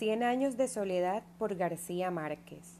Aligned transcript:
Cien 0.00 0.22
años 0.22 0.56
de 0.56 0.66
soledad 0.66 1.22
por 1.36 1.56
García 1.56 2.10
Márquez. 2.10 2.79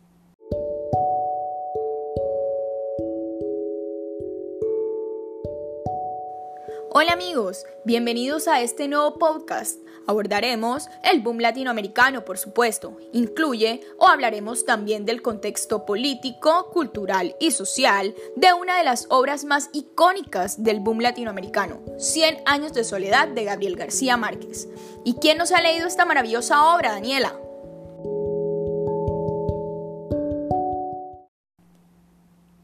Hola 6.93 7.13
amigos, 7.13 7.67
bienvenidos 7.85 8.49
a 8.49 8.63
este 8.63 8.89
nuevo 8.89 9.17
podcast. 9.17 9.79
Abordaremos 10.09 10.89
el 11.05 11.21
boom 11.21 11.39
latinoamericano, 11.39 12.25
por 12.25 12.37
supuesto. 12.37 12.99
Incluye 13.13 13.81
o 13.97 14.09
hablaremos 14.09 14.65
también 14.65 15.05
del 15.05 15.23
contexto 15.23 15.87
político, 15.87 16.69
cultural 16.73 17.37
y 17.39 17.53
social 17.53 18.17
de 18.35 18.53
una 18.55 18.77
de 18.77 18.83
las 18.83 19.07
obras 19.09 19.45
más 19.45 19.71
icónicas 19.73 20.65
del 20.65 20.81
boom 20.81 20.99
latinoamericano, 20.99 21.81
Cien 21.97 22.43
años 22.45 22.73
de 22.73 22.83
soledad 22.83 23.29
de 23.29 23.45
Gabriel 23.45 23.77
García 23.77 24.17
Márquez. 24.17 24.67
¿Y 25.05 25.15
quién 25.15 25.39
nos 25.39 25.53
ha 25.53 25.61
leído 25.61 25.87
esta 25.87 26.05
maravillosa 26.05 26.75
obra, 26.75 26.91
Daniela? 26.91 27.39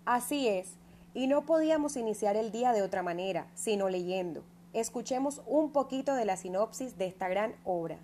Así 0.05 0.48
es. 0.48 0.70
Y 1.16 1.29
no 1.29 1.47
podíamos 1.47 1.97
iniciar 1.97 2.37
el 2.37 2.52
día 2.52 2.75
de 2.75 2.83
otra 2.83 3.02
manera, 3.02 3.47
sino 3.55 3.88
leyendo. 3.88 4.45
Escuchemos 4.75 5.41
un 5.47 5.73
poquito 5.73 6.15
de 6.15 6.27
la 6.27 6.37
sinopsis 6.37 6.98
de 6.98 7.06
esta 7.06 7.27
gran 7.27 7.55
obra. 7.65 7.98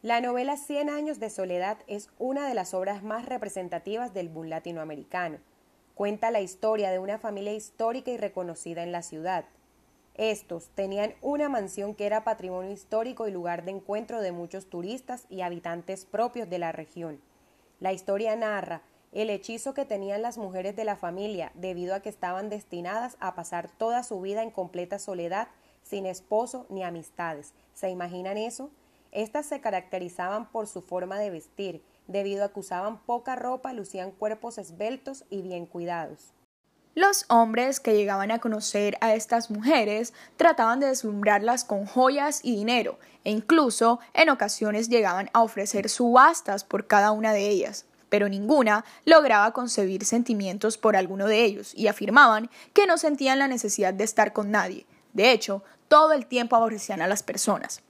La 0.00 0.20
novela 0.20 0.56
Cien 0.56 0.88
años 0.88 1.18
de 1.18 1.28
soledad 1.28 1.78
es 1.88 2.08
una 2.20 2.46
de 2.46 2.54
las 2.54 2.72
obras 2.72 3.02
más 3.02 3.26
representativas 3.26 4.14
del 4.14 4.28
boom 4.28 4.46
latinoamericano. 4.46 5.38
Cuenta 5.96 6.30
la 6.30 6.40
historia 6.40 6.92
de 6.92 7.00
una 7.00 7.18
familia 7.18 7.52
histórica 7.52 8.12
y 8.12 8.16
reconocida 8.16 8.84
en 8.84 8.92
la 8.92 9.02
ciudad, 9.02 9.46
estos 10.14 10.68
tenían 10.76 11.14
una 11.22 11.48
mansión 11.48 11.94
que 11.94 12.06
era 12.06 12.22
patrimonio 12.22 12.70
histórico 12.70 13.26
y 13.26 13.32
lugar 13.32 13.64
de 13.64 13.72
encuentro 13.72 14.20
de 14.20 14.30
muchos 14.30 14.66
turistas 14.66 15.26
y 15.28 15.40
habitantes 15.40 16.04
propios 16.04 16.48
de 16.48 16.58
la 16.58 16.70
región. 16.70 17.20
La 17.80 17.92
historia 17.92 18.36
narra 18.36 18.82
el 19.14 19.30
hechizo 19.30 19.74
que 19.74 19.84
tenían 19.84 20.22
las 20.22 20.38
mujeres 20.38 20.74
de 20.74 20.84
la 20.84 20.96
familia 20.96 21.52
debido 21.54 21.94
a 21.94 22.00
que 22.00 22.08
estaban 22.08 22.48
destinadas 22.48 23.16
a 23.20 23.34
pasar 23.34 23.70
toda 23.70 24.02
su 24.02 24.20
vida 24.20 24.42
en 24.42 24.50
completa 24.50 24.98
soledad, 24.98 25.48
sin 25.82 26.04
esposo 26.04 26.66
ni 26.68 26.82
amistades. 26.82 27.54
¿Se 27.74 27.90
imaginan 27.90 28.36
eso? 28.36 28.70
Estas 29.12 29.46
se 29.46 29.60
caracterizaban 29.60 30.50
por 30.50 30.66
su 30.66 30.82
forma 30.82 31.20
de 31.20 31.30
vestir, 31.30 31.84
debido 32.08 32.44
a 32.44 32.52
que 32.52 32.60
usaban 32.60 32.98
poca 32.98 33.36
ropa, 33.36 33.72
lucían 33.72 34.10
cuerpos 34.10 34.58
esbeltos 34.58 35.24
y 35.30 35.42
bien 35.42 35.66
cuidados. 35.66 36.32
Los 36.94 37.24
hombres 37.26 37.80
que 37.80 37.96
llegaban 37.96 38.30
a 38.30 38.38
conocer 38.38 38.96
a 39.00 39.14
estas 39.14 39.50
mujeres 39.50 40.12
trataban 40.36 40.78
de 40.78 40.86
deslumbrarlas 40.86 41.64
con 41.64 41.86
joyas 41.86 42.38
y 42.44 42.54
dinero, 42.54 43.00
e 43.24 43.32
incluso 43.32 43.98
en 44.12 44.30
ocasiones 44.30 44.88
llegaban 44.88 45.28
a 45.32 45.42
ofrecer 45.42 45.88
subastas 45.88 46.62
por 46.62 46.86
cada 46.86 47.10
una 47.10 47.32
de 47.32 47.48
ellas, 47.48 47.86
pero 48.10 48.28
ninguna 48.28 48.84
lograba 49.04 49.52
concebir 49.52 50.04
sentimientos 50.04 50.78
por 50.78 50.94
alguno 50.94 51.26
de 51.26 51.42
ellos, 51.42 51.74
y 51.74 51.88
afirmaban 51.88 52.48
que 52.72 52.86
no 52.86 52.96
sentían 52.96 53.40
la 53.40 53.48
necesidad 53.48 53.92
de 53.92 54.04
estar 54.04 54.32
con 54.32 54.52
nadie. 54.52 54.86
De 55.14 55.32
hecho, 55.32 55.64
todo 55.88 56.12
el 56.12 56.26
tiempo 56.26 56.54
aborrecían 56.54 57.02
a 57.02 57.08
las 57.08 57.24
personas. 57.24 57.82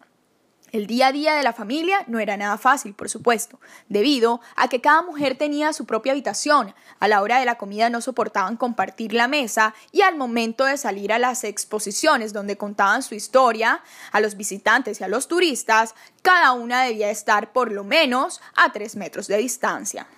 El 0.75 0.89
día 0.89 1.07
a 1.07 1.13
día 1.13 1.35
de 1.37 1.45
la 1.45 1.53
familia 1.53 1.99
no 2.09 2.19
era 2.19 2.37
nada 2.37 2.59
fácil, 2.59 2.95
por 2.95 3.09
supuesto, 3.09 3.61
debido 3.89 4.41
a 4.57 4.67
que 4.67 4.81
cada 4.81 5.03
mujer 5.03 5.39
tenía 5.39 5.73
su 5.73 5.87
propia 5.87 6.11
habitación, 6.11 6.75
a 6.99 7.07
la 7.07 7.23
hora 7.23 7.39
de 7.39 7.45
la 7.45 7.59
comida 7.59 7.91
no 7.91 8.01
soportaban 8.01 8.57
compartir 8.57 9.13
la 9.13 9.29
mesa 9.29 9.73
y 9.93 10.01
al 10.01 10.17
momento 10.17 10.65
de 10.65 10.77
salir 10.77 11.13
a 11.13 11.21
las 11.21 11.45
exposiciones 11.45 12.33
donde 12.33 12.57
contaban 12.57 13.05
su 13.05 13.15
historia, 13.15 13.85
a 14.11 14.21
los 14.21 14.37
visitantes 14.37 15.01
y 15.01 15.05
a 15.05 15.09
los 15.09 15.29
turistas, 15.29 15.95
cada 16.23 16.55
una 16.55 16.83
debía 16.83 17.09
estar 17.09 17.53
por 17.53 17.71
lo 17.71 17.85
menos 17.85 18.41
a 18.57 18.73
tres 18.73 18.97
metros 18.97 19.29
de 19.29 19.37
distancia. 19.37 20.09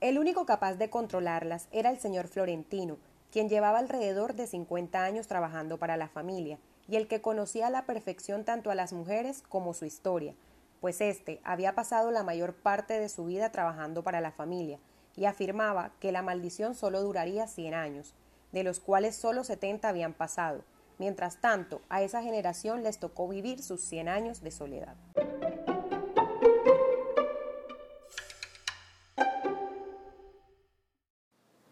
El 0.00 0.18
único 0.18 0.46
capaz 0.46 0.76
de 0.76 0.88
controlarlas 0.88 1.68
era 1.70 1.90
el 1.90 2.00
señor 2.00 2.28
Florentino, 2.28 2.96
quien 3.30 3.50
llevaba 3.50 3.78
alrededor 3.78 4.32
de 4.32 4.46
50 4.46 5.04
años 5.04 5.26
trabajando 5.26 5.76
para 5.76 5.98
la 5.98 6.08
familia 6.08 6.58
y 6.90 6.96
el 6.96 7.06
que 7.06 7.20
conocía 7.20 7.68
a 7.68 7.70
la 7.70 7.86
perfección 7.86 8.44
tanto 8.44 8.70
a 8.70 8.74
las 8.74 8.92
mujeres 8.92 9.44
como 9.48 9.74
su 9.74 9.84
historia, 9.84 10.34
pues 10.80 11.00
éste 11.00 11.40
había 11.44 11.76
pasado 11.76 12.10
la 12.10 12.24
mayor 12.24 12.54
parte 12.54 12.98
de 12.98 13.08
su 13.08 13.26
vida 13.26 13.52
trabajando 13.52 14.02
para 14.02 14.20
la 14.20 14.32
familia, 14.32 14.80
y 15.14 15.26
afirmaba 15.26 15.92
que 16.00 16.10
la 16.10 16.22
maldición 16.22 16.74
solo 16.74 17.00
duraría 17.02 17.46
cien 17.46 17.74
años, 17.74 18.14
de 18.50 18.64
los 18.64 18.80
cuales 18.80 19.14
solo 19.14 19.44
setenta 19.44 19.88
habían 19.88 20.14
pasado. 20.14 20.64
Mientras 20.98 21.40
tanto, 21.40 21.80
a 21.88 22.02
esa 22.02 22.22
generación 22.22 22.82
les 22.82 22.98
tocó 22.98 23.28
vivir 23.28 23.62
sus 23.62 23.80
cien 23.80 24.08
años 24.08 24.42
de 24.42 24.50
soledad. 24.50 24.96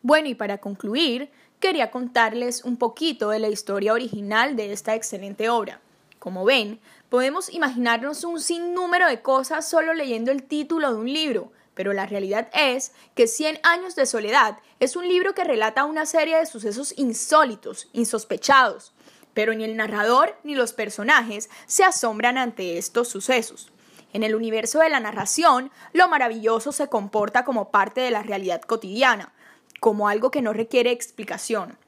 Bueno, 0.09 0.29
y 0.29 0.35
para 0.35 0.57
concluir, 0.57 1.31
quería 1.61 1.91
contarles 1.91 2.65
un 2.65 2.79
poquito 2.79 3.29
de 3.29 3.41
la 3.41 3.51
historia 3.51 3.93
original 3.93 4.57
de 4.57 4.73
esta 4.73 4.95
excelente 4.95 5.51
obra. 5.51 5.83
Como 6.19 6.47
ven, 6.47 6.81
podemos 7.11 7.53
imaginarnos 7.53 8.25
un 8.25 8.41
sinnúmero 8.41 9.07
de 9.07 9.21
cosas 9.21 9.69
solo 9.69 9.93
leyendo 9.93 10.33
el 10.33 10.45
título 10.45 10.95
de 10.95 10.97
un 10.99 11.13
libro, 11.13 11.53
pero 11.75 11.93
la 11.93 12.07
realidad 12.07 12.49
es 12.55 12.93
que 13.15 13.27
Cien 13.27 13.61
años 13.65 13.97
de 13.97 14.07
soledad 14.07 14.57
es 14.81 14.97
un 14.97 15.07
libro 15.07 15.35
que 15.35 15.45
relata 15.45 15.85
una 15.85 16.07
serie 16.07 16.39
de 16.39 16.47
sucesos 16.47 16.95
insólitos, 16.97 17.91
insospechados, 17.93 18.95
pero 19.35 19.53
ni 19.53 19.65
el 19.65 19.77
narrador 19.77 20.39
ni 20.43 20.55
los 20.55 20.73
personajes 20.73 21.51
se 21.67 21.85
asombran 21.85 22.39
ante 22.39 22.79
estos 22.79 23.09
sucesos. 23.09 23.71
En 24.15 24.23
el 24.23 24.35
universo 24.35 24.79
de 24.79 24.89
la 24.89 25.01
narración, 25.01 25.71
lo 25.93 26.09
maravilloso 26.09 26.73
se 26.73 26.89
comporta 26.89 27.45
como 27.45 27.71
parte 27.71 28.01
de 28.01 28.11
la 28.11 28.23
realidad 28.23 28.63
cotidiana, 28.63 29.35
como 29.81 30.09
algo 30.09 30.31
que 30.31 30.43
no 30.43 30.53
requiere 30.53 30.91
explicación. 30.91 31.79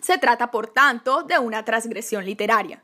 Se 0.00 0.18
trata, 0.18 0.50
por 0.50 0.68
tanto, 0.68 1.22
de 1.22 1.38
una 1.38 1.64
transgresión 1.64 2.24
literaria. 2.24 2.82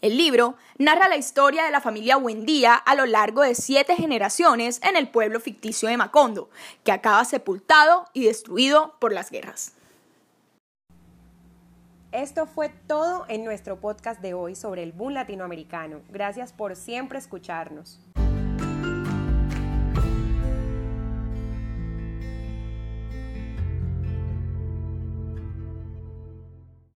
El 0.00 0.18
libro 0.18 0.56
narra 0.76 1.08
la 1.08 1.16
historia 1.16 1.64
de 1.64 1.70
la 1.70 1.80
familia 1.80 2.16
Buendía 2.16 2.74
a 2.74 2.94
lo 2.94 3.06
largo 3.06 3.42
de 3.42 3.54
siete 3.54 3.96
generaciones 3.96 4.80
en 4.82 4.96
el 4.96 5.08
pueblo 5.08 5.40
ficticio 5.40 5.88
de 5.88 5.96
Macondo, 5.96 6.50
que 6.84 6.92
acaba 6.92 7.24
sepultado 7.24 8.06
y 8.12 8.24
destruido 8.24 8.96
por 8.98 9.12
las 9.12 9.30
guerras. 9.30 9.72
Esto 12.12 12.46
fue 12.46 12.68
todo 12.68 13.24
en 13.28 13.44
nuestro 13.44 13.80
podcast 13.80 14.20
de 14.20 14.34
hoy 14.34 14.54
sobre 14.54 14.82
el 14.82 14.92
boom 14.92 15.14
latinoamericano. 15.14 16.00
Gracias 16.10 16.52
por 16.52 16.76
siempre 16.76 17.18
escucharnos. 17.18 17.98